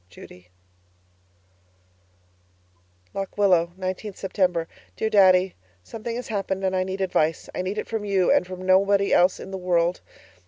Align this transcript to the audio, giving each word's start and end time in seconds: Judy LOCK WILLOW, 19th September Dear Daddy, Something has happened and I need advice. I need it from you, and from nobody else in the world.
Judy 0.09 0.49
LOCK 3.13 3.37
WILLOW, 3.37 3.73
19th 3.77 4.17
September 4.17 4.67
Dear 4.97 5.11
Daddy, 5.11 5.53
Something 5.83 6.15
has 6.15 6.29
happened 6.29 6.63
and 6.65 6.75
I 6.75 6.83
need 6.83 7.01
advice. 7.01 7.49
I 7.53 7.61
need 7.61 7.77
it 7.77 7.87
from 7.87 8.03
you, 8.03 8.31
and 8.31 8.47
from 8.47 8.65
nobody 8.65 9.13
else 9.13 9.39
in 9.39 9.51
the 9.51 9.59
world. 9.59 10.01